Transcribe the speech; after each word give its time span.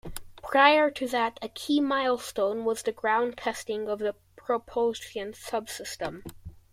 Prior 0.41 0.89
to 0.89 1.07
that, 1.09 1.37
a 1.43 1.47
key 1.49 1.79
milestone 1.79 2.65
was 2.65 2.81
the 2.81 2.91
ground 2.91 3.37
testing 3.37 3.87
of 3.87 3.99
the 3.99 4.15
propulsion 4.35 5.33
subsystem. 5.33 6.23